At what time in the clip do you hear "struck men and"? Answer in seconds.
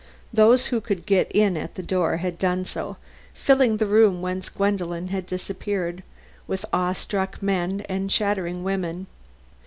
6.93-8.09